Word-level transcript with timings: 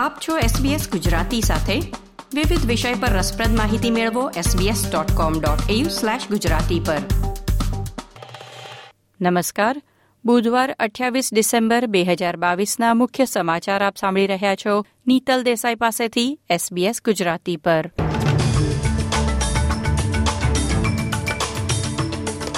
આપ 0.00 0.18
છો 0.28 0.38
SBS 0.38 0.90
ગુજરાતી 0.90 1.40
સાથે. 1.40 1.80
વિવિધ 2.34 2.66
વિષય 2.66 2.94
પર 2.94 3.08
રસપ્રદ 3.08 3.56
માહિતી 3.56 3.90
મેળવો 3.90 4.30
sbs.com.au/gujarati 4.30 6.80
પર. 6.86 6.98
નમસ્કાર. 9.20 9.82
બુધવાર 10.24 10.76
અઠ્યાવીસ 10.78 11.30
ડિસેમ્બર 11.32 11.86
બે 11.86 12.04
હજાર 12.04 12.36
બાવીસના 12.36 12.94
મુખ્ય 12.94 13.24
સમાચાર 13.24 13.84
આપ 13.84 13.96
સાંભળી 13.96 14.26
રહ્યા 14.26 14.54
છો 14.54 14.86
નીતલ 15.06 15.42
દેસાઈ 15.42 15.74
પાસેથી 15.74 16.38
SBS 16.50 16.94
ગુજરાતી 17.04 17.56
પર. 17.56 17.90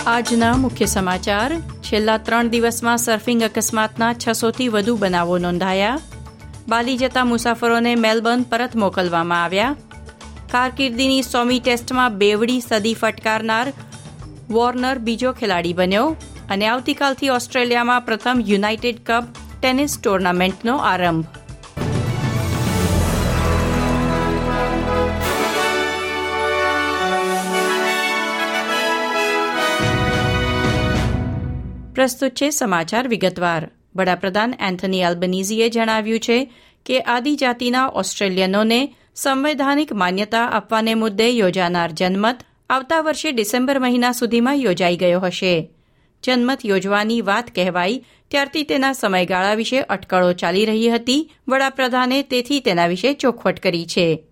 આજના 0.06 0.56
મુખ્ય 0.56 0.86
સમાચાર. 0.86 1.60
છેલ્લા 1.60 2.18
ત્રણ 2.18 2.48
દિવસમાં 2.48 2.98
સર્ફિંગ 2.98 3.42
અકસ્માતના 3.42 4.12
છસોથી 4.12 4.68
વધુ 4.68 4.96
બનાવો 4.96 5.38
નોંધાયા. 5.38 5.98
બાલી 6.68 6.96
જતા 6.96 7.24
મુસાફરોને 7.24 7.94
મેલબર્ન 7.94 8.42
પરત 8.42 8.76
મોકલવામાં 8.76 9.44
આવ્યા. 9.44 9.76
કારકિર્દીની 10.50 11.22
સોમી 11.22 11.60
ટેસ્ટમાં 11.60 12.18
બેવડી 12.18 12.60
સદી 12.60 12.94
ફટકારનાર 12.94 13.72
વોર્નર 14.50 14.98
બીજો 14.98 15.32
ખેલાડી 15.32 15.72
બન્યો 15.72 16.16
અને 16.50 16.66
આવતીકાલથી 16.66 17.28
ઓસ્ટ્રેલિયામાં 17.28 18.02
પ્રથમ 18.02 18.42
યુનાઇટેડ 18.46 18.96
કપ 19.06 19.24
ટેનિસ 19.60 20.00
ટુર્નામેન્ટનો 20.00 20.76
આરંભ. 20.76 21.24
પ્રસ્તુત 31.94 32.30
છે 32.30 32.50
સમાચાર 32.50 33.08
વિગતવાર. 33.08 33.70
વડાપ્રધાન 33.96 34.54
એન્થની 34.60 35.00
એલ્બનીઝીએ 35.00 35.68
જણાવ્યું 35.68 36.20
છે 36.20 36.52
કે 36.86 37.00
આદિજાતિના 37.00 37.86
ઓસ્ટ્રેલિયનોને 37.86 38.94
સંવૈધાનિક 39.14 39.92
માન્યતા 39.92 40.46
આપવાને 40.46 40.94
મુદ્દે 40.94 41.30
યોજાનાર 41.30 41.92
જનમત 41.92 42.38
આવતા 42.70 43.00
વર્ષે 43.00 43.32
ડિસેમ્બર 43.32 43.78
મહિના 43.78 44.12
સુધીમાં 44.12 44.54
યોજાઈ 44.54 44.96
ગયો 44.96 45.20
હશે. 45.20 45.70
જનમત 46.22 46.58
યોજવાની 46.64 47.20
વાત 47.20 47.54
કહેવાઈ 47.54 48.04
ત્યારથી 48.30 48.62
તેના 48.62 48.92
સમયગાળા 48.92 49.54
વિશે 49.54 49.80
અટકળો 49.80 50.32
ચાલી 50.32 50.64
રહી 50.64 50.88
હતી. 50.88 51.32
વડાપ્રધાને 51.48 52.22
તેથી 52.22 52.60
તેના 52.60 52.86
વિશે 52.86 53.14
ચોખવટ 53.14 53.60
કરી 53.60 53.86
છે. 53.86 54.24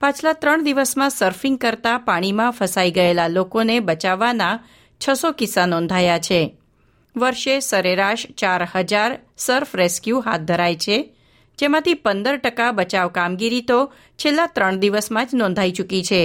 પાછલા 0.00 0.32
ત્રણ 0.32 0.62
દિવસમાં 0.62 1.10
સર્ફિંગ 1.10 1.58
કરતા 1.58 1.98
પાણીમાં 1.98 2.50
ફસાઈ 2.50 2.90
ગયેલા 2.90 3.28
લોકોને 3.28 3.80
બચાવવાના 3.80 4.60
છસો 5.08 5.32
કિસ્સા 5.32 5.66
નોંધાયા 5.66 6.18
છે. 6.18 6.56
વર્ષે 7.16 7.60
સરેરાશ 7.60 8.24
ચાર 8.36 8.62
હજાર 8.74 9.10
સર્ફ 9.36 9.76
રેસ્ક્યુ 9.76 10.20
હાથ 10.20 10.40
ધરાય 10.40 10.76
છે, 10.76 10.98
જેમાંથી 11.58 11.94
પંદર 11.94 12.36
ટકા 12.36 12.72
બચાવ 12.72 13.08
કામગીરી 13.08 13.60
તો 13.60 13.78
છેલ્લા 14.18 14.46
ત્રણ 14.46 14.80
દિવસમાં 14.80 15.26
જ 15.26 15.34
નોંધાઈ 15.34 15.70
ચૂકી 15.70 16.02
છે. 16.02 16.22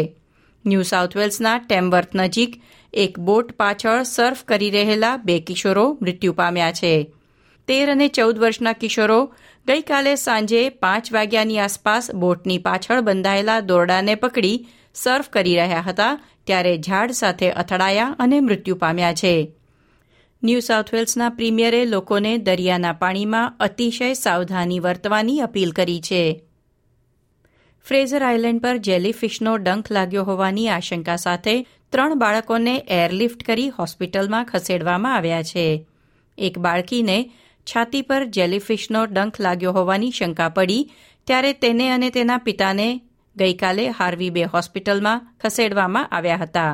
ન્યૂ 0.66 0.82
સાઉથ 0.82 1.16
વેલ્સના 1.18 1.58
ટેમ્બર્થ 1.58 2.14
નજીક 2.16 2.52
એક 2.94 3.20
બોટ 3.20 3.52
પાછળ 3.52 4.04
સર્ફ 4.04 4.44
કરી 4.44 4.70
રહેલા 4.70 5.18
બે 5.18 5.40
કિશોરો 5.40 5.86
મૃત્યુ 6.02 6.34
પામ્યા 6.34 6.72
છે. 6.72 6.94
તેર 7.68 7.92
અને 7.92 8.08
ચૌદ 8.08 8.38
વર્ષના 8.38 8.74
કિશોરો 8.74 9.22
ગઈકાલે 9.68 10.14
સાંજે 10.16 10.62
પાંચ 10.70 11.14
વાગ્યાની 11.14 11.60
આસપાસ 11.60 12.12
બોટની 12.16 12.58
પાછળ 12.58 13.02
બંધાયેલા 13.02 13.60
દોરડાને 13.60 14.16
પકડી 14.16 14.58
સર્ફ 14.94 15.30
કરી 15.30 15.56
રહ્યા 15.56 15.88
હતા, 15.88 16.20
ત્યારે 16.48 16.74
ઝાડ 16.78 17.12
સાથે 17.12 17.52
અથડાયા 17.52 18.16
અને 18.20 18.40
મૃત્યુ 18.40 18.76
પામ્યા 18.76 19.14
છે. 19.14 19.34
ન્યૂ 20.44 20.60
સાઉથ 20.60 20.94
વેલ્સના 20.94 21.30
પ્રીમિયરે 21.30 21.86
લોકોને 21.86 22.38
દરિયાના 22.38 22.94
પાણીમાં 22.94 23.54
અતિશય 23.60 24.14
સાવધાની 24.14 24.80
વર્તવાની 24.80 25.40
અપીલ 25.40 25.72
કરી 25.72 26.02
છે. 26.02 26.22
ફ્રેઝર 27.86 28.24
આઇલેન્ડ 28.24 28.62
પર 28.62 28.78
જેલીફિશનો 28.78 29.58
ડંખ 29.58 29.92
લાગ્યો 29.92 30.24
હોવાની 30.24 30.68
આશંકા 30.70 31.16
સાથે 31.16 31.56
ત્રણ 31.90 32.20
બાળકોને 32.20 32.76
એરલિફ્ટ 32.88 33.44
કરી 33.44 33.70
હોસ્પિટલમાં 33.70 34.46
ખસેડવામાં 34.46 35.16
આવ્યા 35.16 35.44
છે. 35.44 35.86
એક 36.38 36.60
બાળકીને 36.60 37.32
છાતી 37.68 38.02
પર 38.02 38.26
જેલીફિશનો 38.26 39.06
ડંખ 39.06 39.40
લાગ્યો 39.40 39.72
હોવાની 39.72 40.12
શંકા 40.12 40.50
પડી, 40.50 40.92
ત્યારે 41.28 41.54
તેને 41.54 41.90
અને 41.90 42.10
તેના 42.10 42.38
પિતાને 42.38 43.02
ગઈકાલે 43.36 43.90
હાર્વી 43.90 44.30
બે 44.30 44.44
હોસ્પિટલમાં 44.44 45.28
ખસેડવામાં 45.42 46.08
આવ્યા 46.08 46.36
હતા. 46.36 46.72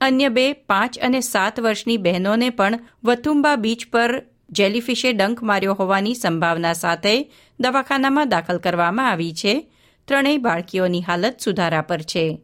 અન્ય 0.00 0.28
બે 0.28 0.52
પાંચ 0.52 0.98
અને 0.98 1.20
સાત 1.20 1.60
વર્ષની 1.60 1.96
બહેનોને 1.96 2.50
પણ 2.50 2.78
વથુંબા 3.04 3.56
બીચ 3.56 3.86
પર 3.92 4.22
જેલીફિશે 4.50 5.12
ડંખ 5.12 5.42
માર્યો 5.42 5.74
હોવાની 5.74 6.14
સંભાવના 6.14 6.72
સાથે 6.72 7.32
દવાખાનામાં 7.60 8.28
દાખલ 8.28 8.58
કરવામાં 8.58 9.10
આવી 9.10 9.32
છે. 9.32 9.70
ત્રણેય 10.06 10.36
બાળકીઓની 10.36 11.02
હાલત 11.02 11.40
સુધારા 11.40 11.80
પર 11.80 12.02
છે. 12.02 12.38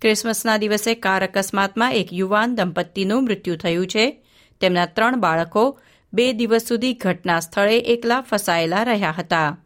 ક્રિસમસના 0.00 0.56
દિવસે 0.56 0.94
કાર 0.94 1.24
અકસ્માતમાં 1.24 1.92
એક 1.92 2.12
યુવાન 2.12 2.54
દંપતીનું 2.54 3.24
મૃત્યુ 3.24 3.56
થયું 3.56 3.86
છે. 3.86 4.24
તેમના 4.60 4.86
ત્રણ 4.86 5.20
બાળકો 5.20 5.80
બે 6.12 6.32
દિવસ 6.32 6.62
સુધી 6.62 6.92
ઘટના 6.92 7.40
સ્થળે 7.40 7.78
એકલા 7.78 8.20
ફસાયેલા 8.20 8.84
રહ્યા 8.84 9.10
હતા. 9.10 9.58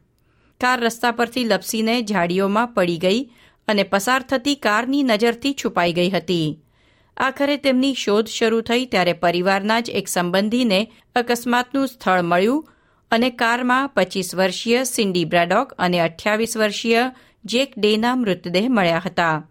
કાર 0.61 0.81
રસ્તા 0.81 1.11
પરથી 1.11 1.45
લપસીને 1.45 2.03
ઝાડીઓમાં 2.03 2.69
પડી 2.69 2.99
ગઈ 2.99 3.33
અને 3.69 3.83
પસાર 3.83 4.23
થતી 4.23 4.55
કારની 4.55 5.03
નજરથી 5.03 5.53
છુપાઈ 5.53 5.93
ગઈ 5.93 6.11
હતી. 6.11 6.62
આખરે 7.17 7.57
તેમની 7.57 7.95
શોધ 7.95 8.27
શરૂ 8.27 8.61
થઈ 8.61 8.87
ત્યારે 8.87 9.13
પરિવારના 9.13 9.81
જ 9.81 9.91
એક 9.91 10.09
સંબંધીને 10.09 10.93
અકસ્માતનું 11.17 11.89
સ્થળ 11.89 12.23
મળ્યું 12.23 12.69
અને 13.11 13.31
કારમાં 13.31 13.89
પચીસ 13.89 14.35
વર્ષીય 14.35 14.85
સિન્ડી 14.85 15.25
બ્રેડોક 15.25 15.73
અને 15.73 16.01
અઠ્યાવીસ 16.01 16.57
વર્ષીય 16.57 17.13
જેક 17.45 17.73
ડેના 17.79 18.15
મૃતદેહ 18.15 18.69
મળ્યા 18.69 19.03
હતા. 19.07 19.49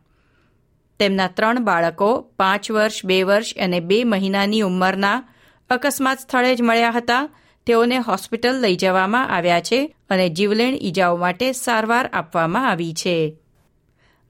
તેમના 1.00 1.28
ત્રણ 1.28 1.60
બાળકો 1.60 2.22
પાંચ 2.22 2.72
વર્ષ, 2.72 3.06
બે 3.06 3.24
વર્ષ 3.24 3.56
અને 3.62 3.80
બે 3.80 4.04
મહિનાની 4.04 4.62
ઉંમરના 4.62 5.24
અકસ્માત 5.70 6.20
સ્થળે 6.20 6.56
જ 6.56 6.62
મળ્યા 6.62 6.90
હતા. 6.90 7.30
તેઓને 7.66 7.98
હોસ્પિટલ 7.98 8.62
લઈ 8.62 8.76
જવામાં 8.76 9.30
આવ્યા 9.30 9.60
છે 9.60 9.96
અને 10.10 10.30
જીવલેણ 10.30 10.76
ઈજાઓ 10.82 11.18
માટે 11.18 11.52
સારવાર 11.52 12.10
આપવામાં 12.14 12.70
આવી 12.70 12.94
છે. 12.94 13.38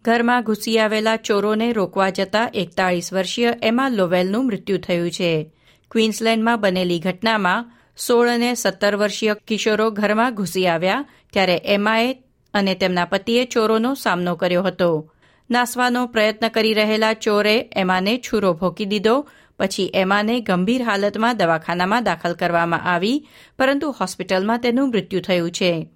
ઘરમાં 0.05 0.43
ઘૂસી 0.43 0.79
આવેલા 0.79 1.15
ચોરોને 1.15 1.73
રોકવા 1.73 2.09
જતા 2.09 2.49
એકતાળીસ 2.53 3.13
વર્ષીય 3.13 3.53
એમા 3.63 3.89
લોવેલનું 3.89 4.47
મૃત્યુ 4.47 4.77
થયું 4.77 5.11
છે. 5.11 5.51
ક્વીન્સલેન્ડમાં 5.91 6.61
બનેલી 6.61 6.99
ઘટનામાં 6.99 7.71
સોળ 7.97 8.29
અને 8.29 8.53
સત્તર 8.53 8.95
વર્ષીય 8.95 9.35
કિશોરો 9.47 9.91
ઘરમાં 9.91 10.35
ઘૂસી 10.35 10.67
આવ્યા 10.67 11.05
ત્યારે 11.33 11.61
એમાએ 11.65 12.17
અને 12.53 12.75
તેમના 12.75 13.05
પતિએ 13.05 13.45
ચોરોનો 13.45 13.93
સામનો 13.93 14.35
કર્યો 14.35 14.63
હતો. 14.63 15.11
નાસવાનો 15.49 16.07
પ્રયત્ન 16.07 16.47
કરી 16.47 16.73
રહેલા 16.73 17.13
ચોરે 17.13 17.69
એમાને 17.75 18.17
છૂરો 18.17 18.53
ભોકી 18.53 18.85
દીધો, 18.85 19.27
પછી 19.59 19.91
એમાને 19.95 20.39
ગંભીર 20.39 20.83
હાલતમાં 20.83 21.37
દવાખાનામાં 21.37 22.03
દાખલ 22.03 22.33
કરવામાં 22.33 22.81
આવી, 22.81 23.27
પરંતુ 23.57 23.91
હોસ્પિટલમાં 23.91 24.59
તેનું 24.59 24.89
મૃત્યુ 24.89 25.21
થયું 25.21 25.51
છે. 25.51 25.89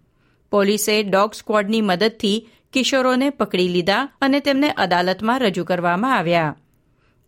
પોલીસે 0.51 1.03
ડોગ 1.03 1.33
સ્ક્વોડની 1.33 1.81
મદદથી 1.81 2.47
કિશોરોને 2.75 3.29
પકડી 3.29 3.67
લીધા 3.67 4.03
અને 4.21 4.39
તેમને 4.39 4.69
અદાલતમાં 4.77 5.39
રજૂ 5.39 5.63
કરવામાં 5.63 6.17
આવ્યા. 6.17 6.57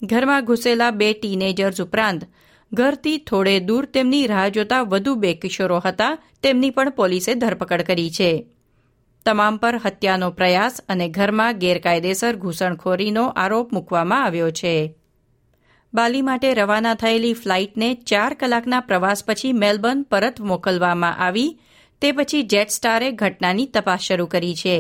ઘરમાં 0.02 0.46
ઘૂસેલા 0.46 0.92
બે 0.92 1.14
ટીનેજર્સ 1.14 1.82
ઉપરાંત 1.82 2.28
ઘરથી 2.72 3.18
થોડે 3.18 3.56
દૂર 3.60 3.86
તેમની 3.86 4.28
રાહ 4.28 4.50
જોતા 4.50 4.82
વધુ 4.82 5.16
બે 5.16 5.34
કિશોરો 5.34 5.80
હતા, 5.86 6.18
તેમની 6.44 6.70
પણ 6.70 6.90
પોલીસે 6.90 7.36
ધરપકડ 7.36 7.82
કરી 7.82 8.12
છે. 8.12 8.32
તમામ 9.26 9.58
પર 9.58 9.76
હત્યાનો 9.86 10.30
પ્રયાસ 10.32 10.82
અને 10.90 11.06
ઘરમાં 11.10 11.60
ગેરકાયદેસર 11.60 12.36
ઘૂસણખોરીનો 12.36 13.24
આરોપ 13.36 13.74
મૂકવામાં 13.74 14.24
આવ્યો 14.24 14.52
છે. 14.52 14.76
બાલી 15.94 16.22
માટે 16.22 16.54
રવાના 16.54 16.94
થયેલી 16.94 17.34
ફ્લાઇટને 17.34 17.90
ચાર 17.94 18.34
કલાકના 18.34 18.80
પ્રવાસ 18.80 19.26
પછી 19.26 19.54
મેલબર્ન 19.54 20.04
પરત 20.04 20.42
મોકલવામાં 20.42 21.20
આવી, 21.26 21.50
તે 22.02 22.12
પછી 22.12 22.44
જેટ 22.44 22.70
સ્ટારે 22.70 23.12
ઘટનાની 23.12 23.66
તપાસ 23.66 24.02
શરૂ 24.02 24.26
કરી 24.26 24.56
છે. 24.56 24.78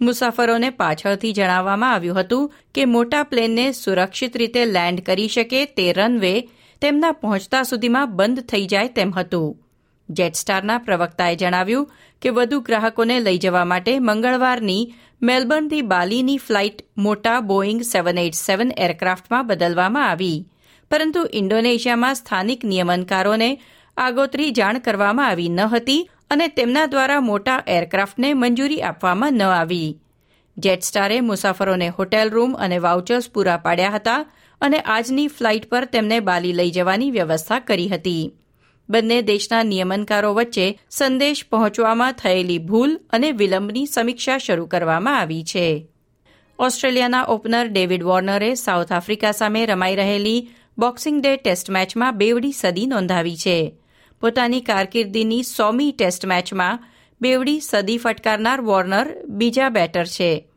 મુસાફરોને 0.00 0.70
પાછળથી 0.70 1.32
જણાવવામાં 1.32 1.92
આવ્યું 1.92 2.20
હતું 2.20 2.52
કે 2.74 2.84
મોટા 2.84 3.22
પ્લેનને 3.22 3.72
સુરક્ષિત 3.72 4.36
રીતે 4.36 4.64
લેન્ડ 4.64 5.00
કરી 5.00 5.28
શકે 5.28 5.64
તે 5.76 5.92
રનવે 5.92 6.34
તેમના 6.82 7.12
પહોંચતા 7.12 7.62
સુધીમાં 7.62 8.16
બંધ 8.16 8.40
થઈ 8.40 8.66
જાય 8.66 8.88
તેમ 8.88 9.12
હતું. 9.12 9.56
જેટસ્ટારના 10.08 10.78
પ્રવક્તાએ 10.78 11.36
જણાવ્યું 11.36 11.90
કે 12.22 12.28
વધુ 12.30 12.60
ગ્રાહકોને 12.60 13.20
લઈ 13.20 13.38
જવા 13.38 13.64
માટે 13.64 13.98
મંગળવારની 13.98 14.82
મેલબર્નથી 15.22 15.82
બાલીની 15.82 16.36
ફ્લાઇટ 16.38 16.84
મોટા 16.98 17.40
બોઇંગ 17.40 17.80
સેવન 17.82 18.18
એટ 18.18 18.34
સેવન 18.34 18.70
એરક્રાફ્ટમાં 18.78 19.46
બદલવામાં 19.46 20.10
આવી. 20.10 20.46
પરંતુ 20.90 21.22
ઇન્ડોનેશિયામાં 21.32 22.14
સ્થાનિક 22.14 22.64
નિયમનકારોને 22.64 23.50
આગોતરી 23.96 24.50
જાણ 24.50 24.78
કરવામાં 24.78 25.26
આવી 25.26 25.48
ન 25.48 25.60
હતી 25.60 26.08
અને 26.30 26.48
તેમના 26.48 26.86
દ્વારા 26.86 27.20
મોટા 27.20 27.62
એરક્રાફ્ટને 27.66 28.34
મંજૂરી 28.34 28.82
આપવામાં 28.82 29.32
ન 29.32 29.42
આવી. 29.42 29.98
જેટસ્ટારે 30.58 31.20
મુસાફરોને 31.20 31.88
હોટેલ 31.88 32.30
રૂમ 32.30 32.54
અને 32.54 32.78
વાઉચર્સ 32.78 33.30
પૂરા 33.30 33.56
પાડ્યા 33.56 33.90
હતા 33.90 34.26
અને 34.60 34.78
આજની 34.80 35.28
ફ્લાઇટ 35.28 35.68
પર 35.68 35.84
તેમને 35.84 36.20
બાલી 36.20 36.52
લઈ 36.52 36.70
જવાની 36.70 37.10
વ્યવસ્થા 37.10 37.58
કરી 37.58 37.88
હતી. 37.88 38.32
બંને 38.88 39.22
દેશના 39.22 39.62
નિયમનકારો 39.62 40.34
વચ્ચે 40.34 40.80
સંદેશ 40.90 41.44
પહોંચવામાં 41.50 42.12
થયેલી 42.12 42.58
ભૂલ 42.58 43.00
અને 43.10 43.32
વિલંબની 43.32 43.86
સમીક્ષા 43.86 44.38
શરૂ 44.38 44.66
કરવામાં 44.66 45.20
આવી 45.20 45.44
છે. 45.44 45.86
ઓસ્ટ્રેલિયાના 46.58 47.22
ઓપનર 47.22 47.66
ડેવિડ 47.66 48.02
વોર્નરે 48.02 48.54
સાઉથ 48.54 48.92
આફ્રિકા 48.92 49.32
સામે 49.32 49.66
રમાઈ 49.66 49.96
રહેલી 49.96 50.48
બોક્સિંગ 50.78 51.22
ડે 51.22 51.36
ટેસ્ટ 51.36 51.70
મેચમાં 51.70 52.18
બેવડી 52.18 52.52
સદી 52.52 52.86
નોંધાવી 52.86 53.36
છે. 53.36 53.74
પોતાની 54.20 54.60
કારકિર્દીની 54.60 55.42
સોમી 55.42 55.92
ટેસ્ટ 55.92 56.26
મેચમાં 56.26 56.84
બેવડી 57.20 57.60
સદી 57.60 57.98
ફટકારનાર 57.98 58.60
વોર્નર 58.60 59.06
બીજા 59.24 59.68
બેટર 59.68 60.06
છે. 60.06 60.48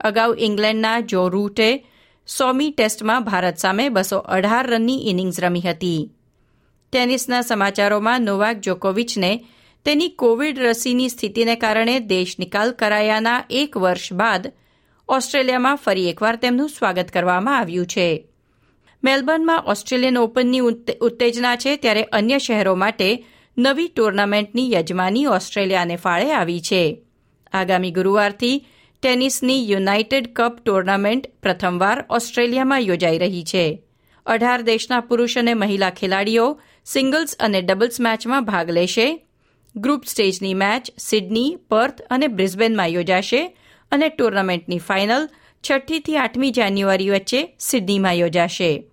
અગાઉ 0.00 0.34
ઇંગ્લેન્ડના 0.38 1.00
જો 1.00 1.28
રૂટે 1.28 1.86
સોમી 2.26 2.70
ટેસ્ટમાં 2.70 3.24
ભારત 3.24 3.56
સામે 3.56 3.88
બસો 3.88 4.18
અઢાર 4.18 4.66
રનની 4.66 5.10
ઇનિંગ્સ 5.10 5.40
રમી 5.40 5.60
હતી. 5.60 6.10
ટેનિસના 6.92 7.42
સમાચારોમાં 7.42 8.22
નોવાક 8.22 8.56
જોકોવિચને 8.56 9.44
તેની 9.84 10.08
કોવિડ 10.08 10.58
રસીની 10.58 11.08
સ્થિતિને 11.08 11.54
કારણે 11.56 12.00
દેશ 12.00 12.38
નિકાલ 12.38 12.70
કરાયાના 12.70 13.44
એક 13.50 13.76
વર્ષ 13.76 14.12
બાદ 14.12 14.52
ઓસ્ટ્રેલિયામાં 15.08 15.76
ફરી 15.76 16.08
એકવાર 16.08 16.36
તેમનું 16.36 16.68
સ્વાગત 16.68 17.10
કરવામાં 17.10 17.58
આવ્યું 17.58 17.86
છે. 17.86 18.26
મેલબર્નમાં 19.04 19.64
ઓસ્ટ્રેલિયન 19.66 20.18
ઓપનની 20.18 20.58
ઉત્તેજના 21.00 21.56
છે 21.56 21.76
ત્યારે 21.76 22.02
અન્ય 22.02 22.38
શહેરો 22.38 22.74
માટે 22.74 23.24
નવી 23.58 23.88
ટુર્નામેન્ટની 23.88 24.72
યજમાની 24.72 25.26
ઓસ્ટ્રેલિયાને 25.26 25.96
ફાળે 25.96 26.32
આવી 26.32 26.60
છે. 26.60 27.02
આગામી 27.52 27.90
ગુરુવારથી 27.90 28.66
ટેનિસની 29.02 29.70
યુનાઇટેડ 29.70 30.32
કપ 30.32 30.60
ટુર્નામેન્ટ 30.64 31.30
પ્રથમવાર 31.42 32.04
ઓસ્ટ્રેલિયામાં 32.10 32.80
યોજાઈ 32.80 33.18
રહી 33.18 33.44
છે. 33.44 33.82
અઢાર 34.26 34.62
દેશના 34.62 35.00
પુરુષ 35.00 35.38
અને 35.38 35.54
મહિલા 35.54 35.90
ખેલાડીઓ 35.90 36.60
સિંગલ્સ 36.84 37.36
અને 37.40 37.62
ડબલ્સ 37.62 38.00
મેચમાં 38.00 38.44
ભાગ 38.44 38.70
લેશે. 38.70 39.26
ગ્રુપ 39.76 40.04
સ્ટેજની 40.06 40.54
મેચ 40.54 40.92
સિડની, 40.98 41.56
પર્થ 41.70 42.00
અને 42.00 42.26
બ્રિસ્બેનમાં 42.26 42.88
યોજાશે 42.88 43.56
અને 43.92 44.08
ટુર્નામેન્ટની 44.08 44.78
ફાઇનલ 44.78 45.28
છઠ્ઠીથી 45.70 46.16
આઠમી 46.16 46.50
જાન્યુઆરી 46.50 47.10
વચ્ચે 47.10 47.56
સિડનીમાં 47.58 48.14
યોજાશે. 48.14 48.84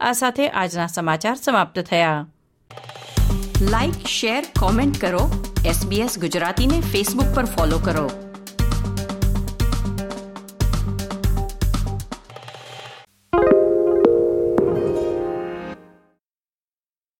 આ 0.00 0.12
સાથે 0.12 0.48
આજના 0.48 0.86
સમાચાર 0.86 1.34
સમાપ્ત 1.34 1.78
થયા. 1.80 2.26
લાઇક 3.60 4.06
શેર 4.06 4.44
કોમેન્ટ 4.60 5.00
કરો. 5.00 5.54
એસબીએસ 5.66 6.18
ગુજરાતીને 6.18 6.80
ફેસબુક 6.80 7.34
પર 7.34 7.44
ફોલો 7.44 7.78
કરો. 7.78 8.33